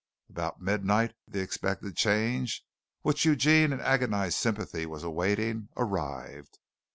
About 0.31 0.59
midnight 0.59 1.13
the 1.27 1.41
expected 1.41 1.95
change, 1.95 2.65
which 3.03 3.23
Eugene 3.23 3.71
in 3.71 3.79
agonized 3.79 4.39
sympathy 4.39 4.87
was 4.87 5.03
awaiting, 5.03 5.69
arrived. 5.77 6.57